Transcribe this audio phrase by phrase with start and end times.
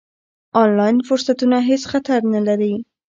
[0.63, 2.73] آنلاین فرصتونه هېڅ خطر نه لري.